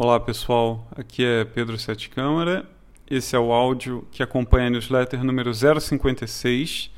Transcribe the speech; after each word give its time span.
Olá 0.00 0.20
pessoal, 0.20 0.86
aqui 0.94 1.24
é 1.24 1.44
Pedro 1.44 1.76
Sete 1.76 2.08
Câmara. 2.08 2.64
Esse 3.10 3.34
é 3.34 3.38
o 3.38 3.52
áudio 3.52 4.06
que 4.12 4.22
acompanha 4.22 4.68
a 4.68 4.70
newsletter 4.70 5.24
número 5.24 5.50
056, 5.52 6.88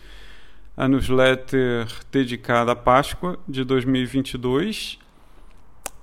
a 0.76 0.86
newsletter 0.86 1.88
dedicada 2.12 2.72
à 2.72 2.76
Páscoa 2.76 3.38
de 3.48 3.64
2022. 3.64 4.98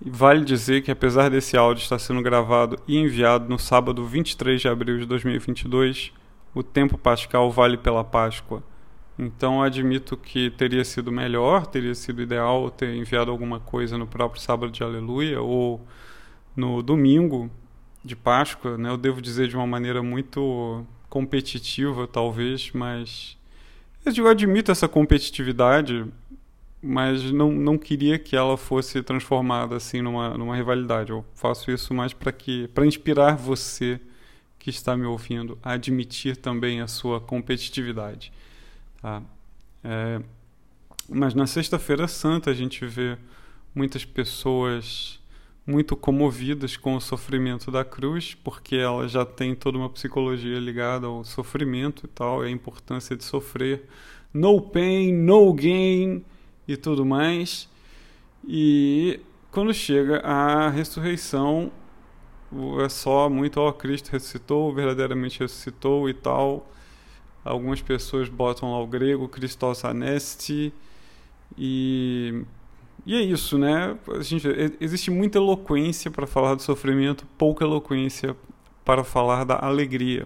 E 0.04 0.10
vale 0.10 0.44
dizer 0.44 0.82
que 0.82 0.90
apesar 0.90 1.30
desse 1.30 1.56
áudio 1.56 1.84
estar 1.84 2.00
sendo 2.00 2.20
gravado 2.24 2.80
e 2.88 2.98
enviado 2.98 3.48
no 3.48 3.60
sábado 3.60 4.04
23 4.04 4.60
de 4.60 4.68
abril 4.68 4.98
de 4.98 5.06
2022, 5.06 6.12
o 6.52 6.64
tempo 6.64 6.98
pascal 6.98 7.52
vale 7.52 7.78
pela 7.78 8.04
Páscoa. 8.04 8.64
Então 9.20 9.62
admito 9.62 10.18
que 10.18 10.50
teria 10.50 10.84
sido 10.84 11.12
melhor, 11.12 11.68
teria 11.68 11.94
sido 11.94 12.24
ideal 12.24 12.72
ter 12.72 12.96
enviado 12.96 13.30
alguma 13.30 13.60
coisa 13.60 14.00
no 14.00 14.08
próprio 14.08 14.42
sábado 14.42 14.72
de 14.72 14.82
Aleluia 14.82 15.40
ou 15.40 15.86
no 16.58 16.82
domingo 16.82 17.50
de 18.04 18.16
Páscoa, 18.16 18.78
né? 18.78 18.90
Eu 18.90 18.98
devo 18.98 19.22
dizer 19.22 19.48
de 19.48 19.56
uma 19.56 19.68
maneira 19.68 20.02
muito 20.02 20.86
competitiva, 21.08 22.08
talvez, 22.08 22.72
mas 22.74 23.38
eu 24.04 24.12
digo, 24.12 24.28
admito 24.28 24.72
essa 24.72 24.88
competitividade, 24.88 26.06
mas 26.82 27.32
não, 27.32 27.52
não 27.52 27.78
queria 27.78 28.18
que 28.18 28.36
ela 28.36 28.58
fosse 28.58 29.04
transformada 29.04 29.76
assim 29.76 30.02
numa, 30.02 30.38
numa 30.38 30.56
rivalidade. 30.56 31.12
Eu 31.12 31.24
faço 31.36 31.70
isso 31.70 31.94
mais 31.94 32.14
para 32.14 32.32
que 32.32 32.68
para 32.70 32.86
inspirar 32.86 33.36
você 33.36 34.00
que 34.58 34.70
está 34.70 34.98
me 34.98 35.06
ouvindo 35.06 35.58
a 35.62 35.74
admitir 35.74 36.38
também 36.38 36.82
a 36.82 36.88
sua 36.88 37.22
competitividade. 37.22 38.32
Tá? 39.02 39.22
É, 39.84 40.22
mas 41.08 41.34
na 41.34 41.46
Sexta-feira 41.46 42.08
Santa 42.08 42.52
a 42.52 42.54
gente 42.54 42.86
vê 42.86 43.18
muitas 43.74 44.04
pessoas 44.04 45.20
muito 45.68 45.98
comovidas 45.98 46.78
com 46.78 46.96
o 46.96 47.02
sofrimento 47.02 47.70
da 47.70 47.84
cruz, 47.84 48.34
porque 48.34 48.78
ela 48.78 49.06
já 49.06 49.26
tem 49.26 49.54
toda 49.54 49.78
uma 49.78 49.90
psicologia 49.90 50.58
ligada 50.60 51.08
ao 51.08 51.26
sofrimento 51.26 52.06
e 52.06 52.08
tal, 52.08 52.44
e 52.46 52.48
a 52.48 52.50
importância 52.50 53.18
de 53.18 53.26
sofrer. 53.26 53.84
No 54.34 54.62
pain, 54.62 55.12
no 55.12 55.54
gain 55.54 56.24
e 56.66 56.78
tudo 56.78 57.06
mais. 57.06 57.70
E 58.48 59.20
quando 59.52 59.74
chega 59.74 60.20
a 60.20 60.70
ressurreição, 60.70 61.70
é 62.82 62.88
só 62.88 63.30
muito, 63.30 63.60
ó, 63.60 63.68
oh, 63.68 63.74
Cristo 63.74 64.10
ressuscitou, 64.10 64.74
verdadeiramente 64.74 65.42
ressuscitou 65.42 66.10
e 66.10 66.14
tal. 66.14 66.72
Algumas 67.44 67.82
pessoas 67.82 68.30
botam 68.30 68.72
lá 68.72 68.82
o 68.82 68.88
grego, 68.88 69.28
Christos 69.28 69.84
anesti, 69.84 70.74
e 71.58 72.44
e 73.08 73.16
é 73.16 73.22
isso, 73.22 73.58
né? 73.58 73.98
Gente, 74.20 74.46
existe 74.82 75.10
muita 75.10 75.38
eloquência 75.38 76.12
para 76.12 76.28
falar 76.28 76.56
do 76.56 76.62
sofrimento, 76.62 77.26
pouca 77.38 77.64
eloquência 77.64 78.36
para 78.84 79.02
falar 79.02 79.46
da 79.46 79.58
alegria. 79.66 80.26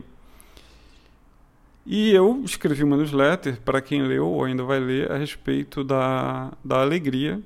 E 1.85 2.09
eu 2.09 2.41
escrevi 2.43 2.83
uma 2.83 2.97
newsletter 2.97 3.61
para 3.61 3.81
quem 3.81 4.01
leu 4.01 4.27
ou 4.27 4.43
ainda 4.43 4.63
vai 4.63 4.79
ler 4.79 5.11
a 5.11 5.17
respeito 5.17 5.83
da, 5.83 6.53
da 6.65 6.81
alegria 6.81 7.39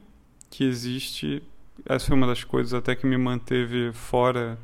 que 0.49 0.63
existe. 0.63 1.43
Essa 1.85 2.07
foi 2.07 2.15
uma 2.15 2.27
das 2.27 2.45
coisas 2.45 2.73
até 2.73 2.95
que 2.95 3.05
me 3.05 3.17
manteve 3.17 3.91
fora 3.91 4.57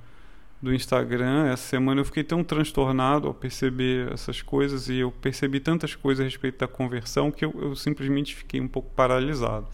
do 0.62 0.74
Instagram. 0.74 1.48
Essa 1.52 1.68
semana 1.68 2.00
eu 2.00 2.06
fiquei 2.06 2.24
tão 2.24 2.46
transtornado 2.46 3.28
ao 3.28 3.34
perceber 3.34 4.10
essas 4.14 4.42
coisas 4.42 4.88
e 4.88 5.00
eu 5.00 5.12
percebi 5.12 5.60
tantas 5.60 5.96
coisas 5.96 6.22
a 6.22 6.30
respeito 6.30 6.60
da 6.60 6.68
conversão 6.68 7.30
que 7.30 7.44
eu, 7.44 7.54
eu 7.60 7.76
simplesmente 7.76 8.34
fiquei 8.34 8.62
um 8.62 8.70
pouco 8.70 8.90
paralisado 8.96 9.68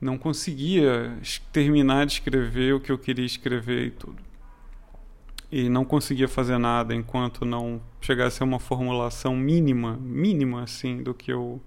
não 0.00 0.16
conseguia 0.16 1.16
terminar 1.52 2.06
de 2.06 2.14
escrever 2.14 2.74
o 2.74 2.80
que 2.80 2.90
eu 2.90 2.98
queria 2.98 3.26
escrever 3.26 3.86
e 3.86 3.90
tudo. 3.90 4.16
E 5.52 5.68
não 5.68 5.84
conseguia 5.84 6.28
fazer 6.28 6.58
nada 6.58 6.94
enquanto 6.94 7.44
não 7.44 7.82
chegasse 8.00 8.42
a 8.42 8.46
uma 8.46 8.58
formulação 8.58 9.36
mínima, 9.36 9.96
mínima 10.00 10.62
assim, 10.62 11.02
do 11.02 11.12
que 11.12 11.32
eu 11.32 11.60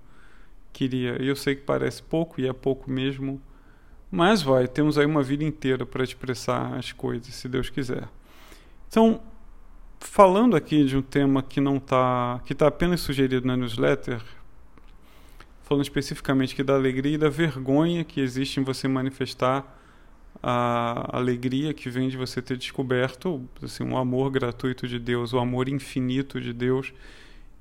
queria. 0.71 1.21
E 1.21 1.27
eu 1.27 1.35
sei 1.35 1.55
que 1.55 1.61
parece 1.61 2.01
pouco 2.01 2.41
e 2.41 2.47
é 2.47 2.53
pouco 2.53 2.89
mesmo, 2.89 3.39
mas 4.09 4.41
vai, 4.41 4.67
temos 4.67 4.97
aí 4.97 5.05
uma 5.05 5.21
vida 5.21 5.43
inteira 5.43 5.85
para 5.85 6.03
expressar 6.03 6.73
as 6.75 6.91
coisas, 6.91 7.33
se 7.35 7.47
Deus 7.47 7.69
quiser. 7.69 8.07
Então, 8.87 9.21
falando 9.99 10.55
aqui 10.55 10.85
de 10.85 10.97
um 10.97 11.01
tema 11.01 11.43
que 11.43 11.59
não 11.59 11.77
está, 11.77 12.41
que 12.45 12.53
está 12.53 12.67
apenas 12.67 13.01
sugerido 13.01 13.45
na 13.45 13.57
newsletter, 13.57 14.21
falando 15.63 15.83
especificamente 15.83 16.53
aqui 16.53 16.63
da 16.63 16.75
alegria 16.75 17.15
e 17.15 17.17
da 17.17 17.29
vergonha 17.29 18.03
que 18.03 18.21
existe 18.21 18.59
em 18.59 18.63
você 18.63 18.87
manifestar 18.87 19.79
a 20.41 21.17
alegria 21.17 21.73
que 21.73 21.89
vem 21.89 22.09
de 22.09 22.17
você 22.17 22.41
ter 22.41 22.57
descoberto 22.57 23.47
assim, 23.61 23.83
um 23.83 23.97
amor 23.97 24.29
gratuito 24.29 24.87
de 24.87 24.99
Deus, 24.99 25.31
o 25.33 25.39
amor 25.39 25.69
infinito 25.69 26.41
de 26.41 26.51
Deus, 26.51 26.93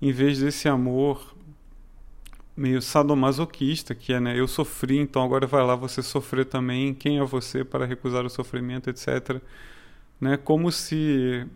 em 0.01 0.11
vez 0.11 0.41
desse 0.41 0.69
amor 0.69 1.35
meio 2.57 2.83
sadomasoquista, 2.83 3.95
que 3.95 4.13
é, 4.13 4.21
né, 4.21 4.39
eu 4.39 4.47
sofri, 4.47 4.99
então 4.99 5.23
agora 5.23 5.47
vai 5.47 5.65
lá 5.65 5.75
você 5.75 6.03
sofrer 6.03 6.45
também, 6.45 6.93
quem 6.93 7.19
é 7.19 7.25
você 7.25 7.65
para 7.65 7.87
recusar 7.87 8.27
o 8.27 8.31
sofrimento, 8.31 8.91
etc. 8.91 9.41
Né, 10.21 10.37
como 10.37 10.71
se 10.71 11.47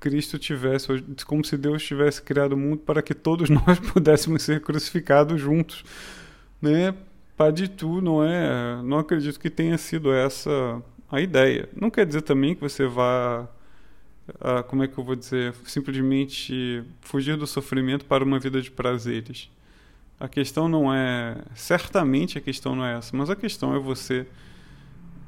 Cristo 0.00 0.38
tivesse, 0.38 0.88
como 1.26 1.44
se 1.44 1.58
Deus 1.58 1.84
tivesse 1.84 2.22
criado 2.22 2.54
o 2.54 2.56
mundo 2.56 2.78
para 2.78 3.02
que 3.02 3.14
todos 3.14 3.50
nós 3.52 3.78
pudéssemos 3.78 4.42
ser 4.42 4.60
crucificados 4.62 5.40
juntos, 5.40 5.84
né? 6.60 6.94
tu 7.76 8.02
não 8.02 8.22
é, 8.22 8.82
não 8.82 8.98
acredito 8.98 9.40
que 9.40 9.48
tenha 9.48 9.78
sido 9.78 10.12
essa 10.12 10.50
a 11.10 11.20
ideia. 11.20 11.68
Não 11.74 11.90
quer 11.90 12.06
dizer 12.06 12.22
também 12.22 12.54
que 12.54 12.60
você 12.60 12.86
vá, 12.86 13.48
ah, 14.40 14.62
como 14.62 14.84
é 14.84 14.88
que 14.88 14.96
eu 14.96 15.02
vou 15.02 15.16
dizer, 15.16 15.54
simplesmente 15.64 16.84
fugir 17.00 17.36
do 17.36 17.46
sofrimento 17.46 18.04
para 18.04 18.22
uma 18.22 18.38
vida 18.38 18.60
de 18.60 18.70
prazeres. 18.70 19.50
A 20.18 20.28
questão 20.28 20.68
não 20.68 20.94
é, 20.94 21.36
certamente 21.54 22.36
a 22.36 22.40
questão 22.40 22.76
não 22.76 22.84
é 22.84 22.98
essa, 22.98 23.16
mas 23.16 23.30
a 23.30 23.36
questão 23.36 23.74
é 23.74 23.78
você 23.78 24.26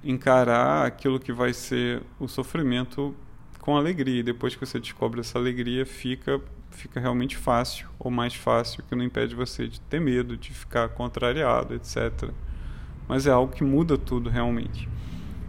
encarar 0.04 0.86
aquilo 0.86 1.18
que 1.18 1.32
vai 1.32 1.52
ser 1.52 2.02
o 2.20 2.28
sofrimento 2.28 3.14
com 3.62 3.76
alegria. 3.76 4.20
E 4.20 4.22
depois 4.22 4.54
que 4.54 4.66
você 4.66 4.78
descobre 4.78 5.20
essa 5.20 5.38
alegria, 5.38 5.86
fica 5.86 6.38
fica 6.70 6.98
realmente 6.98 7.36
fácil 7.36 7.86
ou 7.98 8.10
mais 8.10 8.34
fácil, 8.34 8.82
que 8.88 8.94
não 8.94 9.04
impede 9.04 9.34
você 9.34 9.68
de 9.68 9.78
ter 9.80 10.00
medo, 10.00 10.36
de 10.36 10.52
ficar 10.52 10.88
contrariado, 10.88 11.74
etc. 11.74 12.30
Mas 13.06 13.26
é 13.26 13.30
algo 13.30 13.52
que 13.52 13.62
muda 13.62 13.98
tudo 13.98 14.30
realmente. 14.30 14.88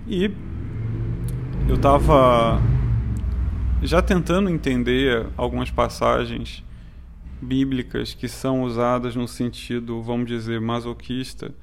E 0.06 0.31
eu 1.68 1.75
estava 1.75 2.62
já 3.81 4.01
tentando 4.01 4.50
entender 4.50 5.25
algumas 5.38 5.72
passagens 5.72 6.63
bíblicas 7.41 8.13
que 8.13 8.28
são 8.28 8.63
usadas 8.63 9.16
no 9.16 9.28
sentido, 9.28 10.01
vamos 10.01 10.28
dizer, 10.28 10.59
masoquista, 10.62 11.53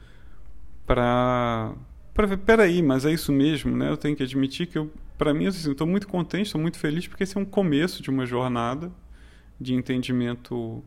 para 0.87 1.72
para 2.12 2.27
ver, 2.27 2.38
peraí, 2.38 2.82
mas 2.82 3.06
é 3.06 3.12
isso 3.12 3.32
mesmo, 3.32 3.75
né? 3.75 3.88
Eu 3.88 3.97
tenho 3.97 4.17
que 4.17 4.22
admitir 4.22 4.67
que 4.67 4.77
eu 4.77 4.91
para 5.20 5.34
mim, 5.34 5.48
assim, 5.48 5.70
estou 5.70 5.86
muito 5.86 6.08
contente, 6.08 6.47
estou 6.47 6.58
muito 6.58 6.78
feliz, 6.78 7.06
porque 7.06 7.25
esse 7.25 7.36
é 7.36 7.41
um 7.41 7.44
começo 7.44 8.03
de 8.03 8.08
uma 8.08 8.25
jornada 8.25 8.91
de 9.60 9.75
entendimento 9.75 10.82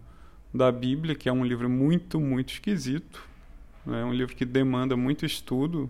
da 0.51 0.71
Bíblia, 0.71 1.13
que 1.13 1.29
é 1.29 1.31
um 1.31 1.45
livro 1.45 1.69
muito, 1.69 2.19
muito 2.19 2.51
esquisito. 2.51 3.23
É 3.85 3.91
né? 3.91 4.03
um 4.03 4.11
livro 4.11 4.35
que 4.35 4.43
demanda 4.43 4.97
muito 4.97 5.23
estudo. 5.23 5.87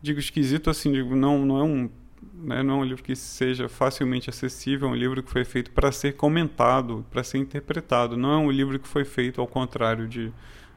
Digo 0.00 0.18
esquisito 0.18 0.70
assim, 0.70 0.92
digo, 0.92 1.14
não, 1.14 1.44
não 1.44 1.58
é 1.58 1.62
um 1.62 1.90
né, 2.32 2.62
não 2.62 2.76
é 2.76 2.78
um 2.78 2.84
livro 2.84 3.04
que 3.04 3.14
seja 3.14 3.68
facilmente 3.68 4.30
acessível, 4.30 4.88
é 4.88 4.92
um 4.92 4.96
livro 4.96 5.22
que 5.22 5.30
foi 5.30 5.44
feito 5.44 5.70
para 5.70 5.92
ser 5.92 6.14
comentado, 6.14 7.04
para 7.10 7.22
ser 7.22 7.36
interpretado. 7.36 8.16
Não 8.16 8.32
é 8.32 8.38
um 8.38 8.50
livro 8.50 8.78
que 8.78 8.88
foi 8.88 9.04
feito 9.04 9.42
ao 9.42 9.46
contrário 9.46 10.08
de 10.08 10.32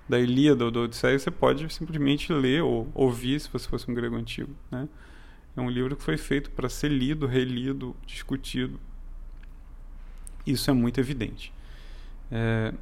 da 0.09 0.19
Ilíada 0.19 0.66
ou 0.66 0.72
do 0.72 0.81
Odisseia, 0.81 1.18
você 1.18 1.31
pode 1.31 1.74
simplesmente 1.74 2.34
ler 2.34 2.63
ou 2.63 2.89
ouvir 2.94 3.39
se 3.39 3.50
você 3.50 3.68
fosse 3.68 3.89
um 3.89 3.94
grego 3.94 4.18
antigo, 4.18 4.53
né? 4.69 4.89
É 5.57 5.62
um 5.62 5.72
livro 5.72 5.95
que 5.95 6.03
foi 6.03 6.18
feito 6.18 6.51
para 6.51 6.69
ser 6.69 6.89
lido, 6.89 7.25
relido, 7.25 7.95
discutido. 8.06 8.80
Isso 10.45 10.69
é 10.69 10.74
muito 10.74 11.00
evidente. 11.00 11.51
É... 12.31 12.74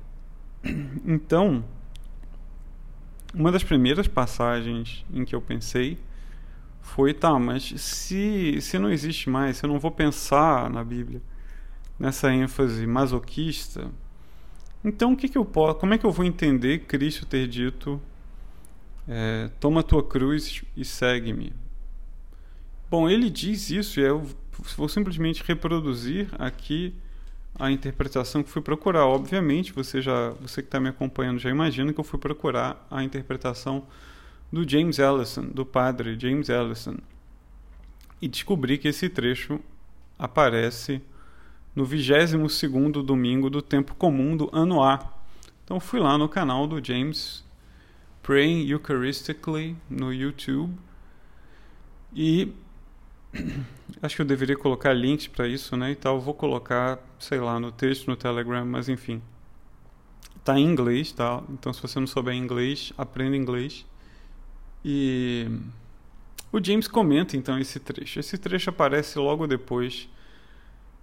Então, 1.06 1.64
uma 3.34 3.52
das 3.52 3.64
primeiras 3.64 4.08
passagens 4.08 5.06
em 5.14 5.24
que 5.24 5.34
eu 5.34 5.42
pensei 5.42 5.98
foi, 6.82 7.14
tá, 7.14 7.38
mas 7.40 7.64
se, 7.64 8.60
se 8.60 8.78
não 8.78 8.92
existe 8.92 9.30
mais, 9.30 9.58
se 9.58 9.66
eu 9.66 9.70
não 9.70 9.80
vou 9.80 9.92
pensar 9.92 10.70
na 10.70 10.84
Bíblia 10.84 11.22
nessa 11.98 12.34
ênfase 12.34 12.86
masoquista, 12.86 13.90
então 14.84 15.14
o 15.14 15.18
que, 15.18 15.30
que 15.30 15.38
eu 15.38 15.46
posso, 15.46 15.76
como 15.76 15.94
é 15.94 15.98
que 15.98 16.06
eu 16.06 16.12
vou 16.12 16.26
entender 16.26 16.80
Cristo 16.80 17.26
ter 17.26 17.48
dito 17.48 18.02
é, 19.08 19.50
toma 19.60 19.84
tua 19.84 20.04
cruz 20.04 20.64
e 20.76 20.84
segue-me? 20.84 21.65
Bom, 22.96 23.10
ele 23.10 23.30
diz 23.30 23.70
isso 23.72 24.00
e 24.00 24.04
eu 24.04 24.26
vou 24.78 24.88
simplesmente 24.88 25.44
reproduzir 25.46 26.30
aqui 26.40 26.96
a 27.60 27.70
interpretação 27.70 28.42
que 28.42 28.50
fui 28.50 28.62
procurar. 28.62 29.06
Obviamente, 29.06 29.74
você 29.74 30.02
já, 30.02 30.30
você 30.40 30.62
que 30.62 30.70
está 30.70 30.80
me 30.80 30.88
acompanhando 30.88 31.38
já 31.38 31.50
imagina 31.50 31.92
que 31.92 32.00
eu 32.00 32.06
fui 32.06 32.18
procurar 32.18 32.88
a 32.90 33.04
interpretação 33.04 33.86
do 34.50 34.66
James 34.66 34.98
Ellison, 34.98 35.44
do 35.44 35.66
padre 35.66 36.18
James 36.18 36.48
Ellison. 36.48 36.96
e 38.22 38.30
descobri 38.30 38.78
que 38.78 38.88
esse 38.88 39.10
trecho 39.10 39.60
aparece 40.18 41.02
no 41.76 41.86
22º 41.86 43.04
domingo 43.04 43.50
do 43.50 43.62
tempo 43.62 43.94
comum 43.96 44.38
do 44.38 44.50
ano 44.54 44.82
A. 44.82 45.06
Então 45.66 45.82
fui 45.82 46.00
lá 46.00 46.18
no 46.18 46.30
canal 46.30 46.66
do 46.66 46.82
James 46.82 47.44
Praying 48.24 48.70
Eucharistically 48.70 49.76
no 49.90 50.14
YouTube 50.14 50.74
e 52.16 52.54
acho 54.02 54.16
que 54.16 54.22
eu 54.22 54.26
deveria 54.26 54.58
colocar 54.58 54.94
links 54.94 55.28
para 55.28 55.48
isso, 55.48 55.76
né? 55.76 55.92
E 55.92 55.96
tal, 55.96 56.20
vou 56.20 56.34
colocar, 56.34 57.00
sei 57.20 57.40
lá, 57.40 57.60
no 57.60 57.72
texto 57.72 58.08
no 58.08 58.16
Telegram, 58.16 58.66
mas 58.66 58.90
enfim. 58.90 59.22
Tá 60.44 60.60
em 60.60 60.66
inglês, 60.66 61.12
tá? 61.12 61.44
Então 61.50 61.74
se 61.74 61.82
você 61.82 62.00
não 62.00 62.08
souber 62.08 62.36
inglês, 62.36 62.94
aprenda 62.98 63.36
inglês. 63.36 63.86
E 64.84 65.48
o 66.52 66.64
James 66.64 66.88
comenta 66.88 67.36
então 67.36 67.58
esse 67.60 67.80
trecho. 67.80 68.20
Esse 68.20 68.38
trecho 68.38 68.70
aparece 68.70 69.18
logo 69.18 69.48
depois 69.48 70.08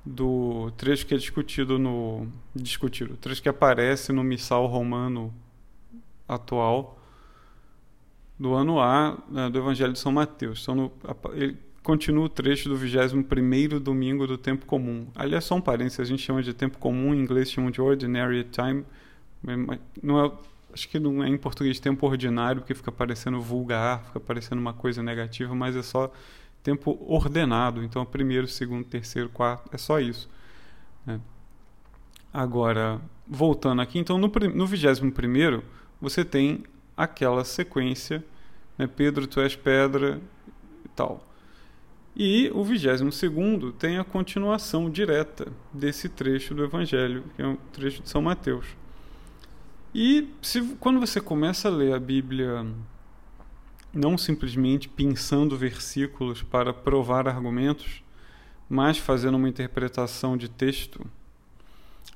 do 0.05 0.71
trecho 0.77 1.07
que 1.07 1.15
é 1.15 1.17
discutido 1.17 1.79
no 1.79 2.27
discutido, 2.55 3.15
o 3.15 3.17
trecho 3.17 3.41
que 3.41 3.49
aparece 3.49 4.13
no 4.13 4.25
missal 4.25 4.67
romano 4.67 5.33
atual 6.27 6.99
do 8.39 8.55
ano 8.55 8.81
A 8.81 9.17
né, 9.29 9.49
do 9.49 9.59
Evangelho 9.59 9.93
de 9.93 9.99
São 9.99 10.11
Mateus. 10.11 10.63
Então, 10.63 10.75
no, 10.75 10.93
ele 11.35 11.57
continua 11.83 12.27
o 12.27 12.29
trecho 12.29 12.69
do 12.69 12.77
21º 12.77 13.79
domingo 13.79 14.27
do 14.27 14.39
tempo 14.39 14.65
comum. 14.67 15.07
Ali 15.15 15.35
é 15.35 15.41
só 15.41 15.57
um 15.57 15.61
parênteses, 15.61 16.01
a 16.01 16.05
gente 16.05 16.23
chama 16.23 16.43
de 16.43 16.55
tempo 16.55 16.79
comum, 16.79 17.15
em 17.15 17.21
inglês 17.21 17.51
chama 17.51 17.71
de 17.71 17.81
ordinary 17.81 18.45
time. 18.45 18.85
Não 20.03 20.25
é, 20.25 20.33
acho 20.73 20.89
que 20.89 20.99
não 20.99 21.23
é 21.23 21.29
em 21.29 21.37
português 21.37 21.81
tempo 21.81 22.07
ordinário, 22.07 22.61
porque 22.61 22.75
fica 22.75 22.93
parecendo 22.93 23.41
vulgar, 23.41 24.05
fica 24.05 24.21
parecendo 24.21 24.61
uma 24.61 24.73
coisa 24.73 25.03
negativa, 25.03 25.55
mas 25.55 25.75
é 25.75 25.83
só 25.83 26.13
tempo 26.63 26.97
ordenado. 27.07 27.83
Então, 27.83 28.05
primeiro, 28.07 28.47
segundo, 28.47 28.85
terceiro, 28.85 29.29
quarto, 29.29 29.69
é 29.73 29.79
só 29.79 29.99
isso. 29.99 30.31
Né? 31.05 31.21
Agora, 32.33 33.01
voltando 33.27 33.83
aqui, 33.83 33.99
então 33.99 34.19
no, 34.19 34.31
no 34.55 34.67
21 34.67 35.63
você 36.01 36.25
tem 36.25 36.65
aquela 36.97 37.45
sequência, 37.45 38.25
né? 38.79 38.87
Pedro, 38.87 39.27
tu 39.27 39.41
és 39.41 39.57
pedra 39.57 40.21
e 40.85 40.89
tal. 40.89 41.32
E 42.15 42.51
o 42.55 42.63
22 42.63 43.23
tem 43.79 43.99
a 43.99 44.05
continuação 44.05 44.91
direta 44.91 45.51
desse 45.73 46.09
trecho 46.09 46.55
do 46.55 46.63
Evangelho, 46.63 47.25
que 47.35 47.43
é 47.43 47.47
um 47.47 47.57
trecho 47.73 48.03
de 48.03 48.09
São 48.09 48.21
Mateus. 48.21 48.67
E 49.95 50.29
se, 50.43 50.63
quando 50.81 51.01
você 51.01 51.21
começa 51.21 51.69
a 51.69 51.71
ler 51.71 51.95
a 51.95 51.99
Bíblia 51.99 52.67
não 53.93 54.17
simplesmente 54.17 54.89
pensando 54.89 55.57
versículos 55.57 56.43
para 56.43 56.73
provar 56.73 57.29
argumentos, 57.29 58.03
mas 58.69 58.97
fazendo 58.97 59.37
uma 59.37 59.49
interpretação 59.49 60.37
de 60.37 60.49
texto, 60.49 61.05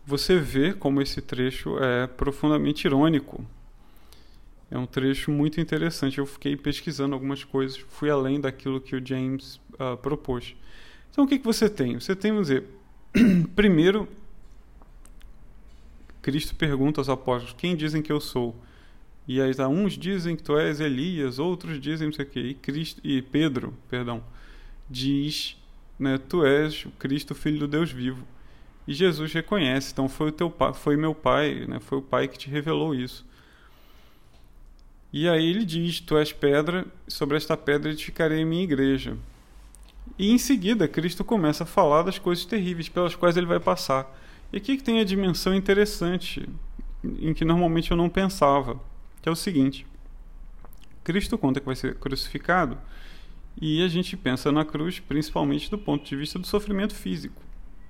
você 0.06 0.38
vê 0.38 0.72
como 0.72 1.02
esse 1.02 1.20
trecho 1.20 1.78
é 1.78 2.06
profundamente 2.06 2.86
irônico. 2.86 3.44
É 4.70 4.78
um 4.78 4.86
trecho 4.86 5.30
muito 5.30 5.60
interessante. 5.60 6.18
Eu 6.18 6.26
fiquei 6.26 6.56
pesquisando 6.56 7.14
algumas 7.14 7.44
coisas, 7.44 7.76
fui 7.76 8.10
além 8.10 8.40
daquilo 8.40 8.80
que 8.80 8.96
o 8.96 9.06
James 9.06 9.60
uh, 9.74 9.96
propôs. 9.96 10.56
Então, 11.10 11.24
o 11.24 11.28
que, 11.28 11.38
que 11.38 11.44
você 11.44 11.68
tem? 11.68 11.98
Você 11.98 12.14
tem, 12.16 12.32
vamos 12.32 12.48
dizer, 12.48 12.64
primeiro, 13.54 14.08
Cristo 16.20 16.54
pergunta 16.54 17.00
aos 17.00 17.08
apóstolos: 17.08 17.54
Quem 17.56 17.76
dizem 17.76 18.02
que 18.02 18.10
eu 18.10 18.20
sou? 18.20 18.54
E 19.28 19.40
aí 19.40 19.54
tá, 19.54 19.68
uns 19.68 19.94
dizem 19.94 20.36
que 20.36 20.42
tu 20.42 20.56
és 20.56 20.78
Elias, 20.78 21.38
outros 21.38 21.80
dizem 21.80 22.08
não 22.08 22.14
sei 22.14 22.24
o 22.24 22.28
quê. 22.28 22.40
E, 22.40 22.54
Cristo, 22.54 23.00
e 23.02 23.20
Pedro, 23.20 23.74
perdão, 23.88 24.22
diz, 24.88 25.56
né, 25.98 26.16
tu 26.16 26.44
és 26.44 26.84
o 26.84 26.90
Cristo, 26.92 27.34
filho 27.34 27.58
do 27.58 27.68
Deus 27.68 27.90
vivo. 27.90 28.26
E 28.86 28.94
Jesus 28.94 29.32
reconhece, 29.32 29.92
então 29.92 30.08
foi 30.08 30.28
o 30.28 30.32
teu 30.32 30.54
foi 30.74 30.96
meu 30.96 31.12
pai, 31.12 31.66
né, 31.66 31.80
foi 31.80 31.98
o 31.98 32.02
pai 32.02 32.28
que 32.28 32.38
te 32.38 32.48
revelou 32.48 32.94
isso. 32.94 33.26
E 35.18 35.26
aí 35.30 35.46
ele 35.46 35.64
diz: 35.64 35.98
Tu 35.98 36.14
és 36.18 36.30
pedra, 36.30 36.84
sobre 37.08 37.38
esta 37.38 37.56
pedra 37.56 37.90
edificarei 37.90 38.44
minha 38.44 38.62
igreja. 38.62 39.16
E 40.18 40.30
em 40.30 40.36
seguida, 40.36 40.86
Cristo 40.86 41.24
começa 41.24 41.64
a 41.64 41.66
falar 41.66 42.02
das 42.02 42.18
coisas 42.18 42.44
terríveis 42.44 42.90
pelas 42.90 43.14
quais 43.14 43.34
ele 43.34 43.46
vai 43.46 43.58
passar. 43.58 44.14
E 44.52 44.58
aqui 44.58 44.76
que 44.76 44.82
tem 44.82 45.00
a 45.00 45.04
dimensão 45.04 45.54
interessante, 45.54 46.46
em 47.02 47.32
que 47.32 47.46
normalmente 47.46 47.90
eu 47.90 47.96
não 47.96 48.10
pensava 48.10 48.78
que 49.22 49.26
é 49.26 49.32
o 49.32 49.34
seguinte: 49.34 49.86
Cristo 51.02 51.38
conta 51.38 51.60
que 51.60 51.66
vai 51.66 51.76
ser 51.76 51.94
crucificado 51.94 52.76
e 53.58 53.82
a 53.82 53.88
gente 53.88 54.18
pensa 54.18 54.52
na 54.52 54.66
cruz 54.66 55.00
principalmente 55.00 55.70
do 55.70 55.78
ponto 55.78 56.04
de 56.04 56.14
vista 56.14 56.38
do 56.38 56.46
sofrimento 56.46 56.94
físico. 56.94 57.40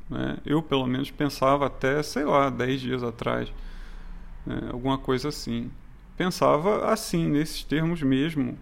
Né? 0.08 0.38
Eu, 0.46 0.62
pelo 0.62 0.87
menos, 0.87 1.11
pensava 1.11 1.67
até, 1.67 2.00
sei 2.05 2.25
lá, 2.25 2.50
dez 2.50 2.81
dias 2.81 3.02
atrás, 3.02 3.52
né? 4.46 4.69
alguma 4.70 4.96
coisa 4.96 5.31
assim. 5.31 5.73
Pensava 6.16 6.90
assim, 6.90 7.28
nesses 7.28 7.62
termos 7.62 8.02
mesmo. 8.02 8.58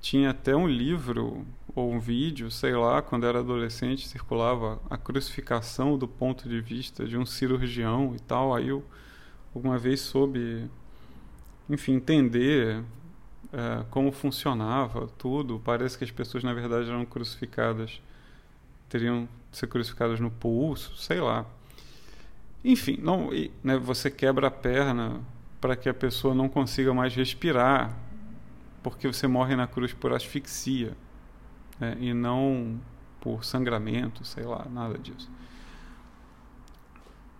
Tinha 0.00 0.30
até 0.30 0.56
um 0.56 0.66
livro 0.66 1.46
ou 1.74 1.92
um 1.92 2.00
vídeo, 2.00 2.50
sei 2.50 2.74
lá, 2.74 3.00
quando 3.00 3.24
era 3.24 3.38
adolescente, 3.38 4.08
circulava 4.08 4.80
a 4.90 4.96
crucificação 4.96 5.96
do 5.96 6.08
ponto 6.08 6.48
de 6.48 6.60
vista 6.60 7.06
de 7.06 7.16
um 7.16 7.24
cirurgião 7.24 8.14
e 8.16 8.20
tal. 8.20 8.54
Aí 8.54 8.68
eu 8.68 8.84
alguma 9.54 9.78
vez 9.78 10.00
soube 10.00 10.68
enfim, 11.68 11.94
entender 11.94 12.82
é, 13.52 13.84
como 13.90 14.12
funcionava 14.12 15.08
tudo. 15.18 15.60
Parece 15.64 15.96
que 15.96 16.04
as 16.04 16.10
pessoas, 16.10 16.44
na 16.44 16.52
verdade, 16.52 16.88
eram 16.88 17.04
crucificadas, 17.04 18.00
teriam 18.88 19.28
ser 19.50 19.66
crucificadas 19.66 20.20
no 20.20 20.30
pulso, 20.30 20.96
sei 20.96 21.20
lá. 21.20 21.46
Enfim, 22.64 22.98
não, 23.00 23.32
e, 23.32 23.50
né, 23.62 23.76
você 23.76 24.10
quebra 24.10 24.48
a 24.48 24.50
perna 24.50 25.20
para 25.62 25.76
que 25.76 25.88
a 25.88 25.94
pessoa 25.94 26.34
não 26.34 26.48
consiga 26.48 26.92
mais 26.92 27.14
respirar, 27.14 27.96
porque 28.82 29.06
você 29.06 29.28
morre 29.28 29.54
na 29.54 29.68
cruz 29.68 29.92
por 29.92 30.12
asfixia, 30.12 30.96
né, 31.78 31.96
e 32.00 32.12
não 32.12 32.80
por 33.20 33.44
sangramento, 33.44 34.24
sei 34.24 34.42
lá, 34.42 34.66
nada 34.68 34.98
disso. 34.98 35.30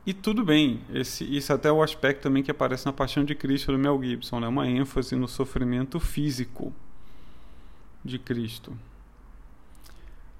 E 0.06 0.14
tudo 0.14 0.44
bem, 0.44 0.80
esse, 0.94 1.24
isso 1.24 1.52
até 1.52 1.68
é 1.68 1.72
o 1.72 1.82
aspecto 1.82 2.22
também 2.22 2.44
que 2.44 2.50
aparece 2.50 2.86
na 2.86 2.92
Paixão 2.92 3.24
de 3.24 3.34
Cristo 3.34 3.72
do 3.72 3.78
Mel 3.78 4.00
Gibson, 4.00 4.38
né? 4.38 4.46
uma 4.46 4.68
ênfase 4.68 5.16
no 5.16 5.26
sofrimento 5.26 5.98
físico 5.98 6.72
de 8.04 8.20
Cristo. 8.20 8.76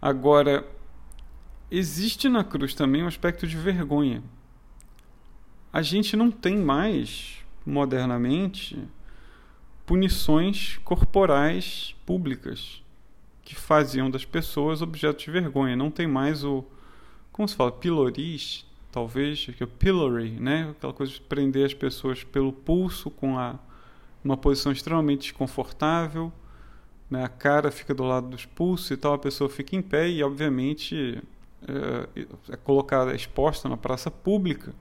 Agora, 0.00 0.64
existe 1.68 2.28
na 2.28 2.44
cruz 2.44 2.74
também 2.74 3.02
um 3.02 3.08
aspecto 3.08 3.44
de 3.44 3.56
vergonha. 3.56 4.22
A 5.72 5.82
gente 5.82 6.16
não 6.16 6.30
tem 6.30 6.56
mais, 6.56 7.41
modernamente, 7.64 8.78
punições 9.86 10.78
corporais 10.84 11.94
públicas 12.06 12.82
que 13.44 13.54
faziam 13.54 14.10
das 14.10 14.24
pessoas 14.24 14.82
objeto 14.82 15.24
de 15.24 15.30
vergonha. 15.30 15.76
Não 15.76 15.90
tem 15.90 16.06
mais 16.06 16.44
o, 16.44 16.64
como 17.32 17.48
se 17.48 17.56
fala, 17.56 17.72
piloris, 17.72 18.64
talvez, 18.90 19.46
que 19.46 19.62
é 19.62 19.66
o 19.66 19.68
pillory, 19.68 20.30
né? 20.30 20.70
Aquela 20.70 20.92
coisa 20.92 21.12
de 21.12 21.20
prender 21.20 21.66
as 21.66 21.74
pessoas 21.74 22.22
pelo 22.22 22.52
pulso 22.52 23.10
com 23.10 23.38
a, 23.38 23.58
uma 24.22 24.36
posição 24.36 24.70
extremamente 24.70 25.22
desconfortável, 25.22 26.32
né? 27.10 27.24
A 27.24 27.28
cara 27.28 27.70
fica 27.70 27.94
do 27.94 28.04
lado 28.04 28.28
dos 28.28 28.44
pulsos 28.44 28.90
e 28.90 28.96
tal, 28.96 29.14
a 29.14 29.18
pessoa 29.18 29.50
fica 29.50 29.74
em 29.74 29.82
pé 29.82 30.08
e, 30.08 30.22
obviamente, 30.22 31.22
é, 31.66 32.26
é 32.52 32.56
colocada, 32.56 33.14
exposta 33.14 33.68
na 33.68 33.76
praça 33.76 34.10
pública. 34.10 34.74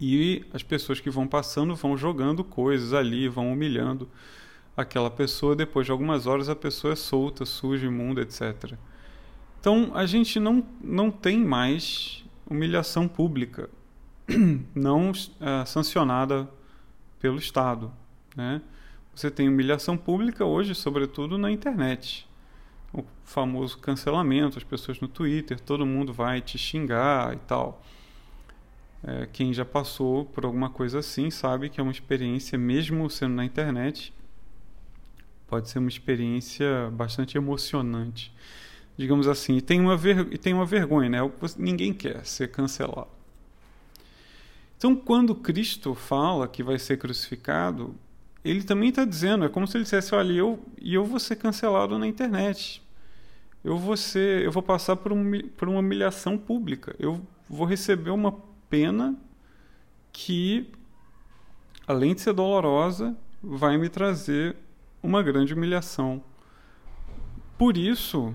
E 0.00 0.44
as 0.52 0.62
pessoas 0.62 1.00
que 1.00 1.10
vão 1.10 1.26
passando 1.26 1.74
vão 1.74 1.96
jogando 1.96 2.44
coisas 2.44 2.92
ali, 2.92 3.28
vão 3.28 3.52
humilhando 3.52 4.08
aquela 4.76 5.10
pessoa. 5.10 5.56
Depois 5.56 5.86
de 5.86 5.92
algumas 5.92 6.26
horas, 6.26 6.48
a 6.48 6.54
pessoa 6.54 6.92
é 6.92 6.96
solta, 6.96 7.44
suja, 7.44 7.86
imunda, 7.86 8.22
etc. 8.22 8.74
Então, 9.60 9.90
a 9.94 10.06
gente 10.06 10.38
não, 10.38 10.64
não 10.80 11.10
tem 11.10 11.38
mais 11.44 12.24
humilhação 12.48 13.08
pública 13.08 13.68
não 14.74 15.12
é, 15.40 15.64
sancionada 15.64 16.48
pelo 17.18 17.38
Estado. 17.38 17.90
Né? 18.36 18.62
Você 19.14 19.30
tem 19.30 19.48
humilhação 19.48 19.96
pública 19.96 20.44
hoje, 20.44 20.74
sobretudo 20.74 21.36
na 21.36 21.50
internet. 21.50 22.28
O 22.92 23.04
famoso 23.24 23.78
cancelamento, 23.78 24.58
as 24.58 24.64
pessoas 24.64 25.00
no 25.00 25.08
Twitter, 25.08 25.58
todo 25.58 25.84
mundo 25.84 26.12
vai 26.12 26.40
te 26.40 26.56
xingar 26.56 27.34
e 27.34 27.38
tal. 27.38 27.82
É, 29.02 29.28
quem 29.32 29.52
já 29.52 29.64
passou 29.64 30.24
por 30.24 30.44
alguma 30.44 30.70
coisa 30.70 30.98
assim 30.98 31.30
sabe 31.30 31.68
que 31.68 31.80
é 31.80 31.82
uma 31.82 31.92
experiência, 31.92 32.58
mesmo 32.58 33.08
sendo 33.08 33.34
na 33.34 33.44
internet, 33.44 34.12
pode 35.46 35.68
ser 35.70 35.78
uma 35.78 35.88
experiência 35.88 36.90
bastante 36.90 37.36
emocionante 37.36 38.32
digamos 38.98 39.28
assim, 39.28 39.56
e 39.56 39.60
tem 39.60 39.80
uma, 39.80 39.96
ver, 39.96 40.26
e 40.32 40.36
tem 40.36 40.52
uma 40.52 40.66
vergonha, 40.66 41.08
né? 41.08 41.18
Ninguém 41.56 41.94
quer 41.94 42.26
ser 42.26 42.48
cancelado. 42.48 43.06
Então, 44.76 44.94
quando 44.96 45.36
Cristo 45.36 45.94
fala 45.94 46.48
que 46.48 46.64
vai 46.64 46.78
ser 46.80 46.98
crucificado, 46.98 47.94
ele 48.44 48.64
também 48.64 48.88
está 48.88 49.04
dizendo, 49.04 49.44
é 49.44 49.48
como 49.48 49.68
se 49.68 49.76
ele 49.76 49.84
dissesse, 49.84 50.14
olha, 50.14 50.32
eu, 50.32 50.58
e 50.80 50.94
eu 50.94 51.04
vou 51.04 51.20
ser 51.20 51.36
cancelado 51.36 51.96
na 51.96 52.08
internet. 52.08 52.82
eu 53.62 53.78
vou 53.78 53.96
ser, 53.96 54.42
eu 54.42 54.50
vou 54.50 54.62
passar 54.62 54.96
por, 54.96 55.12
um, 55.12 55.48
por 55.56 55.68
uma 55.68 55.78
humilhação 55.78 56.36
pública. 56.36 56.94
Eu 56.98 57.20
vou 57.48 57.66
receber 57.66 58.10
uma 58.10 58.32
pena 58.68 59.16
que, 60.12 60.70
além 61.86 62.14
de 62.14 62.20
ser 62.20 62.32
dolorosa, 62.32 63.16
vai 63.42 63.76
me 63.76 63.88
trazer 63.88 64.56
uma 65.02 65.22
grande 65.22 65.54
humilhação. 65.54 66.22
Por 67.56 67.76
isso, 67.76 68.34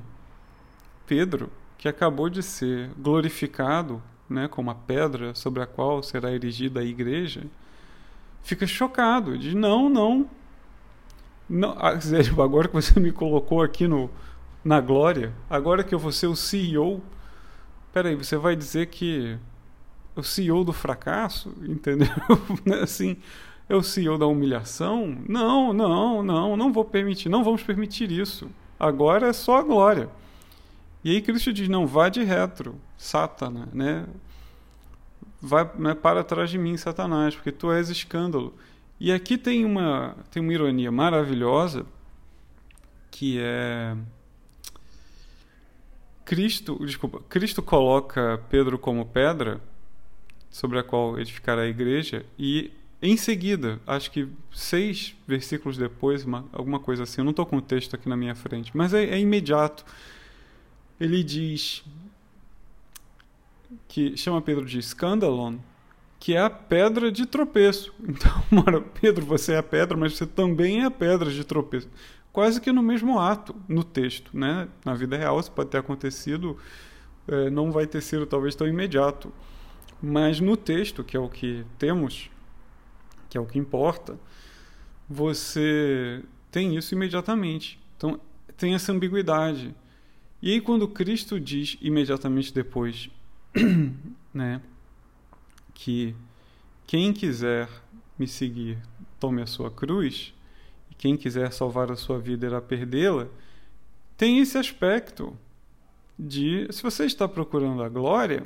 Pedro, 1.05 1.51
que 1.77 1.87
acabou 1.87 2.29
de 2.29 2.41
ser 2.41 2.89
glorificado 2.97 4.01
né, 4.29 4.47
como 4.47 4.71
a 4.71 4.75
pedra 4.75 5.35
sobre 5.35 5.61
a 5.61 5.67
qual 5.67 6.01
será 6.01 6.31
erigida 6.31 6.79
a 6.79 6.83
igreja, 6.83 7.43
fica 8.41 8.65
chocado, 8.65 9.37
diz: 9.37 9.53
não, 9.53 9.89
não. 9.89 10.29
não 11.49 11.75
agora 12.41 12.67
que 12.67 12.73
você 12.73 12.99
me 12.99 13.11
colocou 13.11 13.61
aqui 13.61 13.87
no, 13.87 14.09
na 14.63 14.79
glória, 14.79 15.33
agora 15.49 15.83
que 15.83 15.93
eu 15.93 15.99
vou 15.99 16.11
ser 16.11 16.27
o 16.27 16.35
CEO, 16.35 17.01
peraí, 17.91 18.15
você 18.15 18.37
vai 18.37 18.55
dizer 18.55 18.87
que 18.87 19.37
o 20.15 20.23
CEO 20.23 20.63
do 20.63 20.73
fracasso, 20.73 21.53
entendeu? 21.61 22.07
Né, 22.65 22.81
assim, 22.81 23.17
é 23.67 23.75
o 23.75 23.83
CEO 23.83 24.17
da 24.17 24.27
humilhação? 24.27 25.17
Não, 25.27 25.73
não, 25.73 26.23
não, 26.23 26.57
não 26.57 26.71
vou 26.71 26.85
permitir, 26.85 27.29
não 27.29 27.43
vamos 27.43 27.63
permitir 27.63 28.11
isso. 28.11 28.49
Agora 28.79 29.27
é 29.27 29.33
só 29.33 29.57
a 29.57 29.63
glória. 29.63 30.09
E 31.03 31.11
aí 31.11 31.21
Cristo 31.21 31.51
diz: 31.51 31.67
não, 31.67 31.85
vá 31.85 32.09
de 32.09 32.23
retro, 32.23 32.75
Satana, 32.97 33.67
né? 33.73 34.05
Vai 35.41 35.69
né, 35.77 35.93
para 35.93 36.23
trás 36.23 36.49
de 36.49 36.57
mim, 36.57 36.77
Satanás, 36.77 37.35
porque 37.35 37.51
tu 37.51 37.71
és 37.71 37.89
escândalo. 37.89 38.53
E 38.99 39.11
aqui 39.11 39.37
tem 39.37 39.65
uma, 39.65 40.15
tem 40.31 40.41
uma 40.41 40.53
ironia 40.53 40.91
maravilhosa 40.91 41.85
que 43.11 43.37
é 43.39 43.95
Cristo, 46.23 46.79
desculpa, 46.85 47.21
Cristo 47.27 47.61
coloca 47.61 48.41
Pedro 48.49 48.79
como 48.79 49.05
pedra 49.05 49.61
sobre 50.53 50.79
a 50.79 50.83
qual 50.83 51.19
edificará 51.19 51.63
a 51.63 51.67
igreja 51.67 52.25
e 52.39 52.71
em 53.01 53.17
seguida, 53.17 53.81
acho 53.85 54.09
que 54.11 54.29
seis 54.53 55.13
versículos 55.27 55.75
depois, 55.75 56.23
uma, 56.23 56.45
alguma 56.53 56.79
coisa 56.79 57.03
assim, 57.03 57.19
eu 57.19 57.25
não 57.25 57.31
estou 57.31 57.45
com 57.45 57.57
o 57.57 57.61
texto 57.61 57.93
aqui 57.95 58.07
na 58.07 58.15
minha 58.15 58.33
frente, 58.33 58.71
mas 58.73 58.93
é, 58.93 59.03
é 59.03 59.19
imediato. 59.19 59.83
Ele 60.97 61.21
diz 61.21 61.83
que 63.89 64.15
chama 64.15 64.41
Pedro 64.41 64.63
de 64.63 64.79
escândalon, 64.79 65.57
que 66.17 66.33
é 66.33 66.39
a 66.39 66.49
pedra 66.49 67.11
de 67.11 67.25
tropeço. 67.25 67.93
Então, 68.07 68.31
mora, 68.49 68.79
Pedro, 68.79 69.25
você 69.25 69.53
é 69.53 69.57
a 69.57 69.63
pedra, 69.63 69.97
mas 69.97 70.15
você 70.15 70.25
também 70.25 70.83
é 70.83 70.85
a 70.85 70.91
pedra 70.91 71.29
de 71.29 71.43
tropeço 71.43 71.89
quase 72.33 72.59
que 72.59 72.71
no 72.71 72.81
mesmo 72.81 73.19
ato, 73.19 73.55
no 73.69 73.83
texto. 73.83 74.35
Né? 74.35 74.67
Na 74.83 74.95
vida 74.95 75.15
real, 75.15 75.39
isso 75.39 75.51
pode 75.51 75.69
ter 75.69 75.77
acontecido, 75.77 76.57
é, 77.27 77.49
não 77.51 77.71
vai 77.71 77.85
ter 77.85 78.01
sido 78.01 78.25
talvez 78.25 78.55
tão 78.55 78.67
imediato. 78.67 79.31
Mas 80.05 80.41
no 80.41 80.57
texto, 80.57 81.01
que 81.01 81.15
é 81.15 81.19
o 81.19 81.29
que 81.29 81.65
temos, 81.79 82.29
que 83.29 83.37
é 83.37 83.41
o 83.41 83.45
que 83.45 83.57
importa, 83.57 84.19
você 85.09 86.21
tem 86.51 86.75
isso 86.75 86.93
imediatamente. 86.93 87.79
Então, 87.95 88.19
tem 88.57 88.75
essa 88.75 88.91
ambiguidade. 88.91 89.73
E 90.41 90.51
aí, 90.51 90.59
quando 90.59 90.89
Cristo 90.89 91.39
diz 91.39 91.77
imediatamente 91.79 92.53
depois, 92.53 93.09
né, 94.33 94.59
que 95.73 96.13
quem 96.85 97.13
quiser 97.13 97.69
me 98.19 98.27
seguir, 98.27 98.77
tome 99.21 99.41
a 99.41 99.47
sua 99.47 99.71
cruz, 99.71 100.33
quem 100.97 101.15
quiser 101.15 101.53
salvar 101.53 101.89
a 101.89 101.95
sua 101.95 102.19
vida 102.19 102.45
irá 102.45 102.61
perdê-la, 102.61 103.29
tem 104.17 104.39
esse 104.39 104.57
aspecto 104.57 105.33
de 106.19 106.67
se 106.71 106.83
você 106.83 107.05
está 107.05 107.25
procurando 107.25 107.81
a 107.81 107.87
glória, 107.87 108.43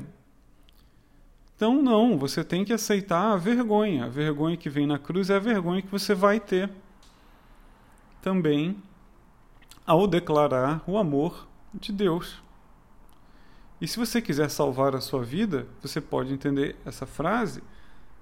então 1.57 1.81
não, 1.81 2.19
você 2.19 2.43
tem 2.43 2.63
que 2.63 2.71
aceitar 2.71 3.33
a 3.33 3.35
vergonha. 3.35 4.05
A 4.05 4.09
vergonha 4.09 4.55
que 4.55 4.69
vem 4.69 4.85
na 4.85 4.99
cruz 4.99 5.31
é 5.31 5.37
a 5.37 5.39
vergonha 5.39 5.81
que 5.81 5.91
você 5.91 6.13
vai 6.13 6.39
ter 6.39 6.69
também 8.21 8.77
ao 9.83 10.05
declarar 10.05 10.83
o 10.85 10.99
amor 10.99 11.47
de 11.73 11.91
Deus. 11.91 12.43
E 13.81 13.87
se 13.87 13.97
você 13.97 14.21
quiser 14.21 14.51
salvar 14.51 14.95
a 14.95 15.01
sua 15.01 15.23
vida, 15.23 15.67
você 15.81 15.99
pode 15.99 16.31
entender 16.31 16.75
essa 16.85 17.07
frase 17.07 17.63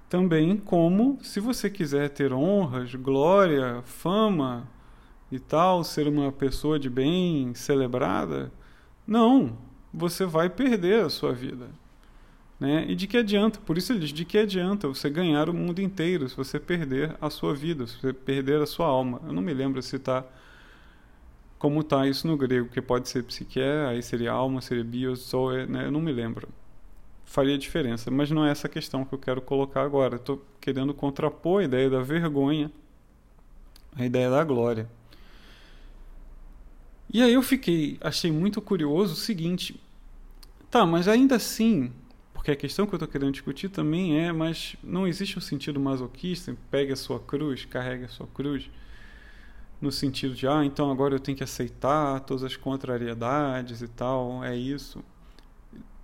também 0.08 0.56
como 0.56 1.18
se 1.22 1.38
você 1.38 1.68
quiser 1.68 2.08
ter 2.08 2.32
honras, 2.32 2.94
glória, 2.94 3.82
fama 3.84 4.66
e 5.30 5.38
tal, 5.38 5.84
ser 5.84 6.08
uma 6.08 6.32
pessoa 6.32 6.78
de 6.78 6.88
bem 6.88 7.54
celebrada, 7.54 8.50
não, 9.06 9.58
você 9.92 10.24
vai 10.24 10.48
perder 10.48 11.04
a 11.04 11.10
sua 11.10 11.34
vida. 11.34 11.68
Né? 12.58 12.86
E 12.88 12.94
de 12.94 13.06
que 13.06 13.18
adianta? 13.18 13.60
Por 13.60 13.76
isso 13.76 13.92
ele 13.92 14.00
diz: 14.00 14.10
de 14.10 14.24
que 14.24 14.38
adianta 14.38 14.88
você 14.88 15.10
ganhar 15.10 15.48
o 15.48 15.54
mundo 15.54 15.80
inteiro 15.80 16.28
se 16.28 16.36
você 16.36 16.58
perder 16.58 17.16
a 17.20 17.28
sua 17.30 17.54
vida, 17.54 17.86
se 17.86 18.00
você 18.00 18.12
perder 18.12 18.62
a 18.62 18.66
sua 18.66 18.86
alma? 18.86 19.20
Eu 19.26 19.32
não 19.32 19.42
me 19.42 19.52
lembro 19.52 19.82
se 19.82 19.96
está 19.96 20.24
como 21.58 21.80
está 21.80 22.06
isso 22.06 22.26
no 22.26 22.36
grego, 22.36 22.68
que 22.68 22.82
pode 22.82 23.08
ser 23.08 23.24
psique, 23.24 23.60
aí 23.60 24.02
seria 24.02 24.32
alma, 24.32 24.60
seria 24.60 24.84
bios, 24.84 25.30
zoe, 25.30 25.66
né? 25.66 25.86
eu 25.86 25.90
não 25.90 26.00
me 26.00 26.12
lembro 26.12 26.48
faria 27.26 27.58
diferença. 27.58 28.10
Mas 28.10 28.30
não 28.30 28.46
é 28.46 28.50
essa 28.50 28.68
questão 28.68 29.04
que 29.04 29.12
eu 29.12 29.18
quero 29.18 29.42
colocar 29.42 29.82
agora. 29.82 30.16
Estou 30.16 30.42
querendo 30.60 30.94
contrapor 30.94 31.60
a 31.60 31.64
ideia 31.64 31.90
da 31.90 32.00
vergonha 32.00 32.70
à 33.94 34.06
ideia 34.06 34.30
da 34.30 34.42
glória. 34.44 34.88
E 37.12 37.22
aí 37.22 37.34
eu 37.34 37.42
fiquei, 37.42 37.98
achei 38.00 38.30
muito 38.32 38.62
curioso 38.62 39.12
o 39.12 39.16
seguinte: 39.16 39.78
tá, 40.70 40.86
mas 40.86 41.08
ainda 41.08 41.36
assim, 41.36 41.92
porque 42.46 42.52
a 42.52 42.56
questão 42.56 42.86
que 42.86 42.94
eu 42.94 42.96
estou 42.96 43.08
querendo 43.08 43.32
discutir 43.32 43.68
também 43.68 44.20
é, 44.20 44.30
mas 44.30 44.76
não 44.80 45.04
existe 45.04 45.36
um 45.36 45.40
sentido 45.40 45.80
masoquista, 45.80 46.56
pegue 46.70 46.92
a 46.92 46.96
sua 46.96 47.18
cruz, 47.18 47.64
carregue 47.64 48.04
a 48.04 48.08
sua 48.08 48.28
cruz, 48.28 48.70
no 49.80 49.90
sentido 49.90 50.32
de, 50.32 50.46
ah, 50.46 50.64
então 50.64 50.88
agora 50.88 51.16
eu 51.16 51.18
tenho 51.18 51.36
que 51.36 51.42
aceitar 51.42 52.20
todas 52.20 52.44
as 52.44 52.54
contrariedades 52.54 53.82
e 53.82 53.88
tal, 53.88 54.44
é 54.44 54.54
isso. 54.54 55.04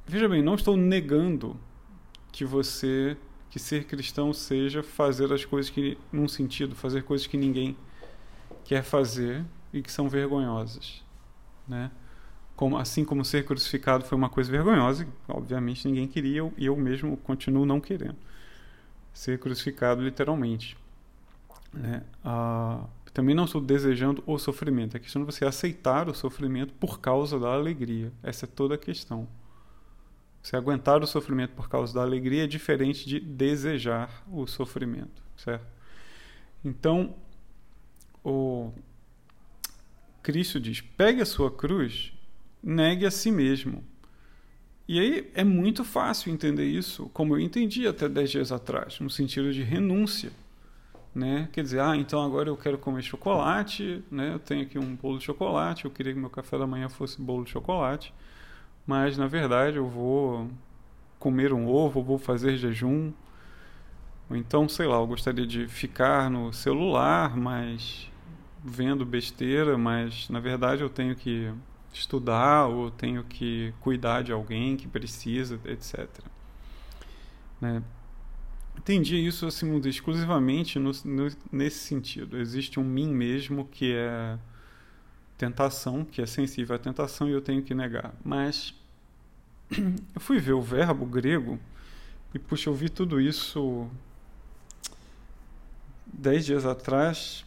Veja 0.04 0.28
bem, 0.28 0.42
não 0.42 0.56
estou 0.56 0.76
negando 0.76 1.56
que 2.32 2.44
você, 2.44 3.16
que 3.48 3.60
ser 3.60 3.84
cristão 3.84 4.32
seja 4.32 4.82
fazer 4.82 5.32
as 5.32 5.44
coisas 5.44 5.70
que, 5.70 5.96
num 6.10 6.26
sentido, 6.26 6.74
fazer 6.74 7.04
coisas 7.04 7.24
que 7.24 7.36
ninguém 7.36 7.76
quer 8.64 8.82
fazer 8.82 9.44
e 9.72 9.80
que 9.80 9.92
são 9.92 10.08
vergonhosas, 10.08 11.04
né? 11.68 11.92
Como, 12.54 12.76
assim 12.76 13.04
como 13.04 13.24
ser 13.24 13.44
crucificado 13.44 14.04
foi 14.04 14.16
uma 14.16 14.28
coisa 14.28 14.50
vergonhosa, 14.50 15.06
obviamente 15.26 15.86
ninguém 15.88 16.06
queria 16.06 16.52
e 16.56 16.66
eu 16.66 16.76
mesmo 16.76 17.16
continuo 17.16 17.64
não 17.64 17.80
querendo 17.80 18.16
ser 19.12 19.38
crucificado 19.38 20.02
literalmente. 20.02 20.76
Né? 21.72 22.02
Ah, 22.24 22.84
também 23.12 23.34
não 23.34 23.44
estou 23.44 23.60
desejando 23.60 24.22
o 24.26 24.38
sofrimento, 24.38 24.96
é 24.96 25.00
questão 25.00 25.24
de 25.24 25.26
você 25.26 25.44
aceitar 25.44 26.08
o 26.08 26.14
sofrimento 26.14 26.72
por 26.74 27.00
causa 27.00 27.38
da 27.38 27.52
alegria. 27.52 28.10
Essa 28.22 28.46
é 28.46 28.48
toda 28.48 28.74
a 28.74 28.78
questão. 28.78 29.28
Você 30.42 30.56
aguentar 30.56 31.02
o 31.02 31.06
sofrimento 31.06 31.52
por 31.54 31.68
causa 31.68 31.94
da 31.94 32.02
alegria 32.02 32.44
é 32.44 32.46
diferente 32.46 33.06
de 33.06 33.20
desejar 33.20 34.24
o 34.28 34.46
sofrimento, 34.46 35.22
certo? 35.36 35.66
Então, 36.64 37.14
o 38.24 38.72
Cristo 40.22 40.58
diz: 40.58 40.80
pegue 40.80 41.20
a 41.20 41.26
sua 41.26 41.50
cruz, 41.50 42.12
negue 42.62 43.06
a 43.06 43.10
si 43.10 43.30
mesmo. 43.30 43.82
E 44.88 44.98
aí 44.98 45.30
é 45.34 45.44
muito 45.44 45.84
fácil 45.84 46.32
entender 46.32 46.66
isso, 46.66 47.10
como 47.12 47.34
eu 47.34 47.40
entendi 47.40 47.86
até 47.86 48.08
10 48.08 48.30
dias 48.30 48.52
atrás, 48.52 49.00
no 49.00 49.08
sentido 49.08 49.52
de 49.52 49.62
renúncia. 49.62 50.32
Né? 51.14 51.48
Quer 51.52 51.62
dizer, 51.62 51.80
ah, 51.80 51.96
então 51.96 52.22
agora 52.22 52.48
eu 52.48 52.56
quero 52.56 52.78
comer 52.78 53.02
chocolate, 53.02 54.02
né? 54.10 54.34
eu 54.34 54.38
tenho 54.38 54.62
aqui 54.62 54.78
um 54.78 54.96
bolo 54.96 55.18
de 55.18 55.24
chocolate, 55.24 55.84
eu 55.84 55.90
queria 55.90 56.12
que 56.12 56.18
meu 56.18 56.30
café 56.30 56.58
da 56.58 56.66
manhã 56.66 56.88
fosse 56.88 57.20
bolo 57.20 57.44
de 57.44 57.50
chocolate 57.50 58.12
mas 58.86 59.16
na 59.16 59.26
verdade 59.26 59.76
eu 59.76 59.86
vou 59.86 60.50
comer 61.18 61.52
um 61.52 61.68
ovo, 61.68 62.02
vou 62.02 62.18
fazer 62.18 62.56
jejum. 62.56 63.12
Ou 64.28 64.36
então, 64.36 64.68
sei 64.68 64.86
lá, 64.86 64.96
eu 64.96 65.06
gostaria 65.06 65.46
de 65.46 65.68
ficar 65.68 66.30
no 66.30 66.52
celular, 66.52 67.36
mas 67.36 68.10
vendo 68.64 69.04
besteira, 69.04 69.76
mas 69.78 70.28
na 70.28 70.40
verdade 70.40 70.82
eu 70.82 70.88
tenho 70.90 71.14
que 71.14 71.52
estudar 71.92 72.66
ou 72.66 72.90
tenho 72.90 73.22
que 73.24 73.72
cuidar 73.80 74.22
de 74.22 74.32
alguém 74.32 74.76
que 74.76 74.88
precisa, 74.88 75.60
etc. 75.64 76.08
Né? 77.60 77.82
Entendi 78.76 79.16
isso 79.24 79.46
assim, 79.46 79.80
exclusivamente 79.84 80.78
no, 80.78 80.90
no, 81.04 81.28
nesse 81.50 81.78
sentido. 81.78 82.38
Existe 82.38 82.80
um 82.80 82.84
mim 82.84 83.08
mesmo 83.12 83.66
que 83.66 83.92
é 83.94 84.38
tentação, 85.36 86.04
que 86.04 86.22
é 86.22 86.26
sensível 86.26 86.74
à 86.76 86.78
tentação 86.78 87.28
e 87.28 87.32
eu 87.32 87.42
tenho 87.42 87.62
que 87.62 87.74
negar. 87.74 88.14
Mas 88.24 88.74
eu 89.70 90.20
fui 90.20 90.38
ver 90.38 90.52
o 90.52 90.62
verbo 90.62 91.04
grego 91.04 91.58
e, 92.34 92.38
puxa, 92.38 92.70
eu 92.70 92.74
vi 92.74 92.88
tudo 92.88 93.20
isso 93.20 93.88
dez 96.06 96.44
dias 96.46 96.64
atrás 96.64 97.44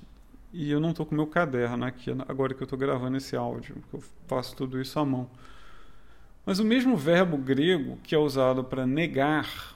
e 0.55 0.71
eu 0.71 0.79
não 0.79 0.91
estou 0.91 1.05
com 1.05 1.13
meu 1.13 1.27
caderno 1.27 1.83
aqui 1.83 2.11
agora 2.29 2.53
que 2.53 2.63
eu 2.63 2.65
estou 2.65 2.79
gravando 2.79 3.17
esse 3.17 3.35
áudio, 3.35 3.75
porque 3.81 3.97
eu 3.97 4.03
faço 4.25 4.55
tudo 4.55 4.81
isso 4.81 4.97
à 4.97 5.03
mão. 5.03 5.29
Mas 6.45 6.59
o 6.59 6.63
mesmo 6.63 6.95
verbo 6.95 7.37
grego 7.37 7.97
que 8.01 8.15
é 8.15 8.17
usado 8.17 8.63
para 8.63 8.87
negar 8.87 9.75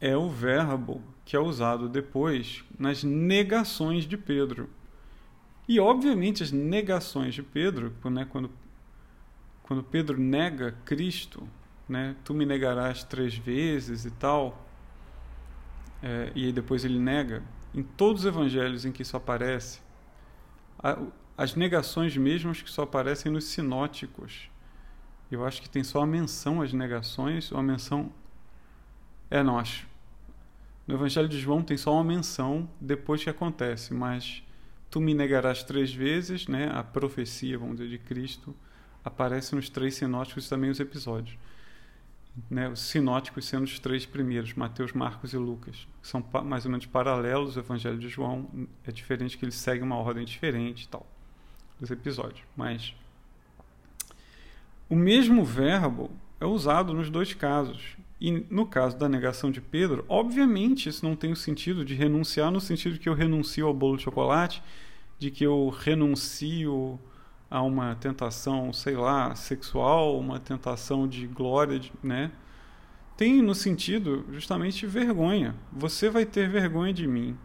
é 0.00 0.16
o 0.16 0.30
verbo 0.30 1.02
que 1.22 1.36
é 1.36 1.38
usado 1.38 1.86
depois 1.86 2.64
nas 2.78 3.04
negações 3.04 4.04
de 4.04 4.16
Pedro. 4.16 4.70
E, 5.68 5.78
obviamente, 5.78 6.42
as 6.42 6.50
negações 6.50 7.34
de 7.34 7.42
Pedro, 7.42 7.92
né, 8.06 8.26
quando, 8.30 8.50
quando 9.62 9.82
Pedro 9.82 10.18
nega 10.18 10.74
Cristo, 10.86 11.46
né, 11.86 12.16
tu 12.24 12.32
me 12.32 12.46
negarás 12.46 13.04
três 13.04 13.36
vezes 13.36 14.06
e 14.06 14.10
tal, 14.12 14.66
é, 16.02 16.32
e 16.34 16.46
aí 16.46 16.52
depois 16.52 16.84
ele 16.84 16.98
nega, 16.98 17.42
em 17.74 17.82
todos 17.82 18.22
os 18.22 18.26
evangelhos 18.26 18.84
em 18.84 18.92
que 18.92 19.02
isso 19.02 19.16
aparece, 19.16 19.80
as 21.36 21.54
negações 21.54 22.16
mesmas 22.16 22.62
que 22.62 22.70
só 22.70 22.82
aparecem 22.82 23.30
nos 23.30 23.44
sinóticos. 23.44 24.50
Eu 25.30 25.44
acho 25.44 25.62
que 25.62 25.68
tem 25.68 25.84
só 25.84 26.02
a 26.02 26.06
menção 26.06 26.60
às 26.60 26.72
negações, 26.72 27.52
ou 27.52 27.58
a 27.58 27.62
menção. 27.62 28.12
É, 29.30 29.42
não, 29.42 29.58
acho. 29.58 29.86
No 30.86 30.94
Evangelho 30.94 31.28
de 31.28 31.38
João 31.38 31.62
tem 31.62 31.76
só 31.76 31.94
uma 31.94 32.02
menção 32.02 32.68
depois 32.80 33.22
que 33.22 33.30
acontece, 33.30 33.94
mas 33.94 34.42
tu 34.90 35.00
me 35.00 35.14
negarás 35.14 35.62
três 35.62 35.94
vezes, 35.94 36.48
né? 36.48 36.68
A 36.72 36.82
profecia, 36.82 37.56
vamos 37.56 37.76
dizer, 37.76 37.88
de 37.88 37.98
Cristo 37.98 38.54
aparece 39.04 39.54
nos 39.54 39.68
três 39.68 39.94
sinóticos 39.94 40.46
e 40.46 40.48
também 40.50 40.68
os 40.68 40.80
episódios 40.80 41.38
né, 42.50 42.68
os 42.68 42.80
sinóticos 42.80 43.44
sendo 43.44 43.64
os 43.64 43.78
três 43.78 44.06
primeiros, 44.06 44.54
Mateus, 44.54 44.92
Marcos 44.92 45.32
e 45.32 45.36
Lucas. 45.36 45.86
São 46.02 46.24
mais 46.44 46.64
ou 46.64 46.70
menos 46.70 46.86
paralelos 46.86 47.56
ao 47.56 47.64
Evangelho 47.64 47.98
de 47.98 48.08
João, 48.08 48.48
é 48.86 48.92
diferente 48.92 49.36
que 49.36 49.44
eles 49.44 49.56
seguem 49.56 49.82
uma 49.82 49.96
ordem 49.96 50.24
diferente 50.24 50.88
tal, 50.88 51.06
dos 51.78 51.90
episódios. 51.90 52.42
Mas 52.56 52.94
o 54.88 54.96
mesmo 54.96 55.44
verbo 55.44 56.10
é 56.40 56.46
usado 56.46 56.92
nos 56.92 57.10
dois 57.10 57.34
casos. 57.34 57.96
E 58.20 58.30
no 58.50 58.66
caso 58.66 58.98
da 58.98 59.08
negação 59.08 59.50
de 59.50 59.60
Pedro, 59.60 60.04
obviamente 60.08 60.88
isso 60.88 61.06
não 61.06 61.16
tem 61.16 61.32
o 61.32 61.36
sentido 61.36 61.84
de 61.84 61.94
renunciar 61.94 62.50
no 62.50 62.60
sentido 62.60 62.98
que 62.98 63.08
eu 63.08 63.14
renuncio 63.14 63.66
ao 63.66 63.72
bolo 63.72 63.96
de 63.96 64.02
chocolate, 64.02 64.62
de 65.18 65.30
que 65.30 65.44
eu 65.44 65.68
renuncio 65.68 66.98
a 67.50 67.60
uma 67.62 67.96
tentação, 67.96 68.72
sei 68.72 68.94
lá, 68.94 69.34
sexual, 69.34 70.16
uma 70.18 70.38
tentação 70.38 71.08
de 71.08 71.26
glória, 71.26 71.80
né? 72.02 72.30
Tem 73.16 73.42
no 73.42 73.54
sentido 73.54 74.24
justamente 74.30 74.86
vergonha. 74.86 75.54
Você 75.72 76.08
vai 76.08 76.24
ter 76.24 76.48
vergonha 76.48 76.94
de 76.94 77.06
mim. 77.06 77.36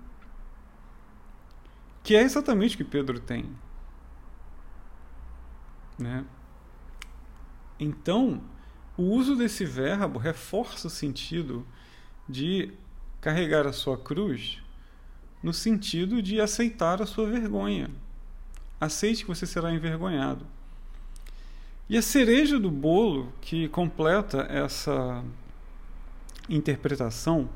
Que 2.04 2.16
é 2.16 2.22
exatamente 2.22 2.76
o 2.76 2.78
que 2.78 2.84
Pedro 2.84 3.20
tem. 3.20 3.50
Né? 5.98 6.24
Então, 7.80 8.42
o 8.96 9.04
uso 9.04 9.36
desse 9.36 9.66
verbo 9.66 10.20
reforça 10.20 10.88
o 10.88 10.90
sentido 10.90 11.66
de 12.30 12.72
carregar 13.20 13.66
a 13.66 13.74
sua 13.74 13.98
cruz 13.98 14.62
no 15.42 15.54
sentido 15.54 16.22
de 16.22 16.40
aceitar 16.40 17.02
a 17.02 17.06
sua 17.06 17.28
vergonha. 17.28 17.90
Aceite 18.80 19.24
que 19.24 19.30
você 19.30 19.46
será 19.46 19.72
envergonhado. 19.72 20.46
E 21.88 21.98
a 21.98 22.02
cereja 22.02 22.60
do 22.60 22.72
bolo 22.72 23.32
que 23.40 23.68
completa 23.70 24.48
essa 24.50 25.24
interpretação, 26.50 27.48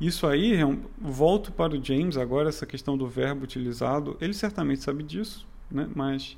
isso 0.00 0.26
aí, 0.26 0.54
é 0.54 0.64
volto 1.00 1.52
para 1.52 1.74
o 1.74 1.84
James 1.84 2.16
agora, 2.16 2.48
essa 2.48 2.66
questão 2.66 2.98
do 2.98 3.06
verbo 3.06 3.44
utilizado, 3.44 4.16
ele 4.20 4.34
certamente 4.34 4.82
sabe 4.82 5.04
disso, 5.04 5.46
né? 5.70 5.88
mas 5.94 6.36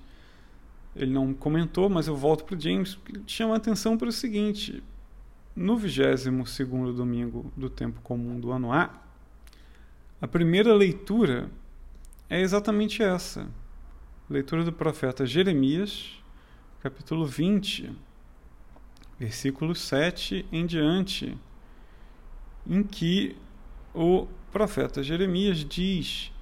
ele 0.94 1.12
não 1.12 1.32
comentou, 1.32 1.88
mas 1.88 2.06
eu 2.06 2.14
volto 2.14 2.44
para 2.44 2.56
o 2.56 2.60
James, 2.60 2.98
chama 3.26 3.54
a 3.54 3.56
atenção 3.56 3.96
para 3.96 4.08
o 4.08 4.12
seguinte, 4.12 4.82
no 5.56 5.78
22º 5.78 6.92
domingo 6.92 7.50
do 7.56 7.70
tempo 7.70 8.00
comum 8.02 8.38
do 8.38 8.52
ano 8.52 8.72
A, 8.72 8.90
a 10.20 10.28
primeira 10.28 10.74
leitura 10.74 11.50
é 12.28 12.40
exatamente 12.40 13.02
essa, 13.02 13.48
Leitura 14.28 14.64
do 14.64 14.72
profeta 14.72 15.26
Jeremias, 15.26 16.12
capítulo 16.80 17.26
20, 17.26 17.92
versículo 19.20 19.74
7 19.74 20.46
em 20.50 20.64
diante, 20.64 21.36
em 22.66 22.82
que 22.82 23.36
o 23.94 24.26
profeta 24.50 25.02
Jeremias 25.02 25.58
diz: 25.58 26.32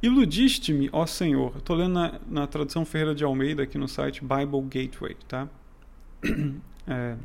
Iludiste-me, 0.00 0.88
ó 0.92 1.04
Senhor. 1.04 1.56
Estou 1.56 1.74
lendo 1.74 1.94
na, 1.94 2.20
na, 2.28 2.46
tradução 2.46 2.84
Ferreira 2.84 3.12
de 3.12 3.24
Almeida 3.24 3.64
aqui 3.64 3.76
no 3.76 3.88
site 3.88 4.20
Bible 4.20 4.62
Gateway, 4.62 5.16
tá? 5.26 5.48
É, 6.84 7.16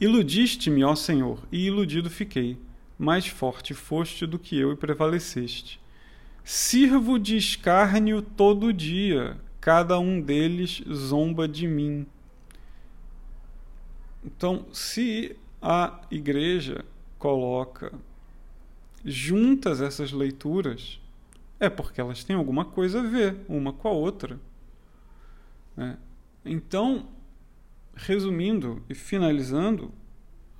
Iludiste-me, 0.00 0.82
ó 0.82 0.96
Senhor, 0.96 1.38
e 1.50 1.66
iludido 1.66 2.10
fiquei. 2.10 2.58
Mais 2.98 3.24
forte 3.24 3.72
foste 3.72 4.26
do 4.26 4.36
que 4.36 4.58
eu 4.58 4.72
e 4.72 4.76
prevaleceste. 4.76 5.80
Sirvo 6.44 7.18
de 7.18 7.38
escárnio 7.38 8.20
todo 8.20 8.70
dia, 8.70 9.40
cada 9.62 9.98
um 9.98 10.20
deles 10.20 10.84
zomba 10.92 11.48
de 11.48 11.66
mim. 11.66 12.06
Então, 14.22 14.66
se 14.70 15.34
a 15.60 16.02
igreja 16.10 16.84
coloca 17.18 17.90
juntas 19.02 19.80
essas 19.80 20.12
leituras, 20.12 21.00
é 21.58 21.70
porque 21.70 21.98
elas 21.98 22.22
têm 22.24 22.36
alguma 22.36 22.66
coisa 22.66 23.00
a 23.00 23.02
ver 23.02 23.38
uma 23.48 23.72
com 23.72 23.88
a 23.88 23.92
outra. 23.92 24.38
Né? 25.74 25.96
Então, 26.44 27.08
resumindo 27.94 28.82
e 28.88 28.94
finalizando, 28.94 29.90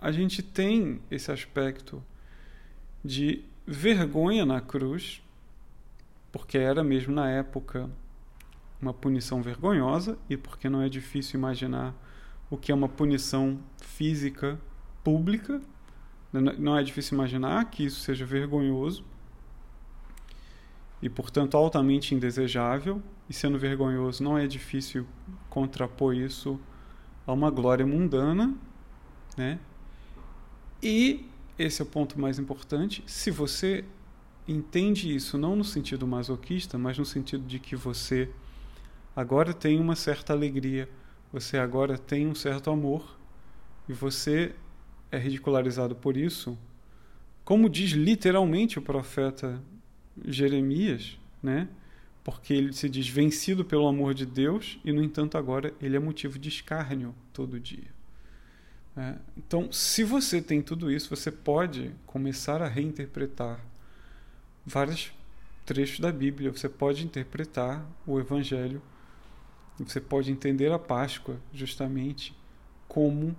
a 0.00 0.10
gente 0.10 0.42
tem 0.42 1.00
esse 1.10 1.30
aspecto 1.30 2.02
de 3.04 3.44
vergonha 3.66 4.46
na 4.46 4.62
cruz 4.62 5.22
porque 6.34 6.58
era 6.58 6.82
mesmo 6.82 7.14
na 7.14 7.30
época 7.30 7.88
uma 8.82 8.92
punição 8.92 9.40
vergonhosa 9.40 10.18
e 10.28 10.36
porque 10.36 10.68
não 10.68 10.82
é 10.82 10.88
difícil 10.88 11.38
imaginar 11.38 11.94
o 12.50 12.56
que 12.56 12.72
é 12.72 12.74
uma 12.74 12.88
punição 12.88 13.60
física 13.80 14.60
pública. 15.04 15.62
Não 16.32 16.76
é 16.76 16.82
difícil 16.82 17.14
imaginar 17.14 17.64
que 17.66 17.84
isso 17.84 18.00
seja 18.00 18.26
vergonhoso 18.26 19.04
e, 21.00 21.08
portanto, 21.08 21.56
altamente 21.56 22.16
indesejável. 22.16 23.00
E 23.28 23.32
sendo 23.32 23.56
vergonhoso, 23.56 24.24
não 24.24 24.36
é 24.36 24.48
difícil 24.48 25.06
contrapor 25.48 26.16
isso 26.16 26.58
a 27.24 27.32
uma 27.32 27.48
glória 27.48 27.86
mundana, 27.86 28.52
né? 29.36 29.60
E 30.82 31.30
esse 31.56 31.80
é 31.80 31.84
o 31.84 31.86
ponto 31.86 32.20
mais 32.20 32.40
importante. 32.40 33.04
Se 33.06 33.30
você 33.30 33.84
entende 34.46 35.14
isso 35.14 35.38
não 35.38 35.56
no 35.56 35.64
sentido 35.64 36.06
masoquista, 36.06 36.76
mas 36.76 36.98
no 36.98 37.04
sentido 37.04 37.44
de 37.46 37.58
que 37.58 37.74
você 37.74 38.28
agora 39.14 39.54
tem 39.54 39.80
uma 39.80 39.96
certa 39.96 40.32
alegria, 40.32 40.88
você 41.32 41.58
agora 41.58 41.96
tem 41.96 42.26
um 42.26 42.34
certo 42.34 42.70
amor 42.70 43.18
e 43.88 43.92
você 43.92 44.54
é 45.10 45.18
ridicularizado 45.18 45.94
por 45.94 46.16
isso, 46.16 46.58
como 47.44 47.68
diz 47.68 47.90
literalmente 47.90 48.78
o 48.78 48.82
profeta 48.82 49.62
Jeremias, 50.24 51.18
né? 51.42 51.68
Porque 52.22 52.54
ele 52.54 52.72
se 52.72 52.88
diz 52.88 53.06
vencido 53.06 53.64
pelo 53.64 53.86
amor 53.86 54.14
de 54.14 54.24
Deus 54.24 54.78
e, 54.82 54.92
no 54.92 55.02
entanto, 55.02 55.36
agora 55.36 55.74
ele 55.80 55.94
é 55.94 55.98
motivo 55.98 56.38
de 56.38 56.48
escárnio 56.48 57.14
todo 57.32 57.60
dia. 57.60 57.92
É, 58.96 59.16
então, 59.36 59.70
se 59.70 60.02
você 60.04 60.40
tem 60.40 60.62
tudo 60.62 60.90
isso, 60.90 61.14
você 61.14 61.30
pode 61.30 61.90
começar 62.06 62.62
a 62.62 62.68
reinterpretar 62.68 63.60
vários 64.64 65.12
trechos 65.64 66.00
da 66.00 66.12
Bíblia. 66.12 66.50
Você 66.50 66.68
pode 66.68 67.04
interpretar 67.04 67.86
o 68.06 68.18
Evangelho, 68.18 68.82
você 69.78 70.00
pode 70.00 70.30
entender 70.30 70.70
a 70.72 70.78
Páscoa 70.78 71.40
justamente 71.52 72.36
como 72.86 73.36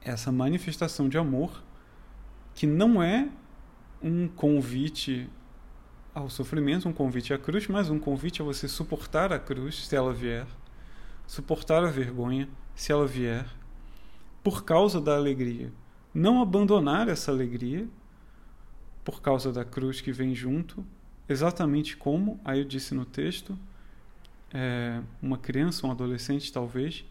essa 0.00 0.30
manifestação 0.30 1.08
de 1.08 1.18
amor 1.18 1.62
que 2.54 2.66
não 2.66 3.02
é 3.02 3.28
um 4.02 4.28
convite 4.28 5.28
ao 6.14 6.28
sofrimento, 6.28 6.88
um 6.88 6.92
convite 6.92 7.32
à 7.32 7.38
cruz, 7.38 7.66
mas 7.68 7.90
um 7.90 7.98
convite 7.98 8.42
a 8.42 8.44
você 8.44 8.66
suportar 8.66 9.32
a 9.32 9.38
cruz 9.38 9.86
se 9.86 9.94
ela 9.94 10.12
vier, 10.12 10.46
suportar 11.26 11.84
a 11.84 11.90
vergonha 11.90 12.48
se 12.74 12.90
ela 12.90 13.06
vier, 13.06 13.46
por 14.42 14.64
causa 14.64 15.00
da 15.00 15.14
alegria. 15.14 15.72
Não 16.14 16.40
abandonar 16.40 17.08
essa 17.08 17.30
alegria 17.30 17.88
por 19.04 19.20
causa 19.22 19.52
da 19.52 19.64
cruz 19.64 20.00
que 20.00 20.12
vem 20.12 20.34
junto, 20.34 20.84
exatamente 21.28 21.96
como, 21.96 22.40
aí 22.44 22.58
eu 22.60 22.64
disse 22.64 22.94
no 22.94 23.04
texto, 23.04 23.58
é, 24.52 25.00
uma 25.22 25.38
criança, 25.38 25.86
um 25.86 25.90
adolescente 25.90 26.52
talvez, 26.52 27.04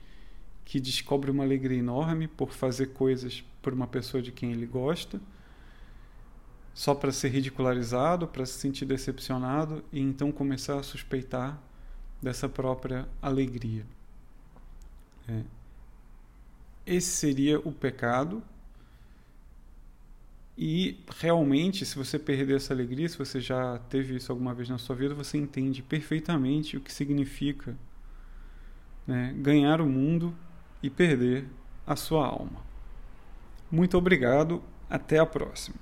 que 0.66 0.80
descobre 0.80 1.32
uma 1.32 1.44
alegria 1.44 1.80
enorme 1.80 2.28
por 2.28 2.52
fazer 2.54 2.88
coisas 2.88 3.44
por 3.62 3.74
uma 3.74 3.88
pessoa 3.88 4.22
de 4.22 4.32
quem 4.32 4.52
ele 4.52 4.66
gosta. 4.68 5.20
só 6.74 6.96
para 6.96 7.12
ser 7.12 7.30
ridicularizado, 7.30 8.28
para 8.28 8.46
se 8.46 8.54
sentir 8.60 8.86
decepcionado 8.86 9.84
e 9.92 10.00
então 10.00 10.32
começar 10.32 10.80
a 10.80 10.84
suspeitar 10.84 11.62
dessa 12.22 12.48
própria 12.48 13.08
alegria. 13.22 13.86
É. 15.28 15.44
Esse 16.86 17.10
seria 17.10 17.60
o 17.60 17.72
pecado. 17.72 18.44
E 20.62 21.00
realmente, 21.18 21.86
se 21.86 21.96
você 21.96 22.20
perder 22.20 22.58
essa 22.58 22.74
alegria, 22.74 23.08
se 23.08 23.18
você 23.18 23.40
já 23.40 23.78
teve 23.90 24.18
isso 24.18 24.30
alguma 24.30 24.54
vez 24.54 24.68
na 24.68 24.78
sua 24.78 24.94
vida, 24.94 25.16
você 25.16 25.38
entende 25.38 25.82
perfeitamente 25.82 26.76
o 26.76 26.82
que 26.82 26.92
significa 26.92 27.78
né, 29.08 29.34
ganhar 29.38 29.80
o 29.80 29.86
mundo 29.86 30.36
e 30.84 30.90
perder 30.90 31.48
a 31.88 31.96
sua 31.96 32.28
alma. 32.28 32.62
Muito 33.72 33.98
obrigado, 33.98 34.62
até 34.90 35.18
a 35.18 35.26
próxima. 35.26 35.78